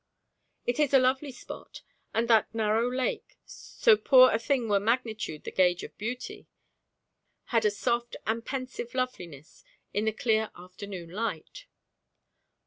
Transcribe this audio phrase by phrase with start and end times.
[0.65, 5.43] It is a lovely spot, and that narrow lake, so poor a thing were magnitude
[5.43, 6.47] the gauge of beauty,
[7.53, 11.67] had a soft and pensive loveliness in the clear afternoon light.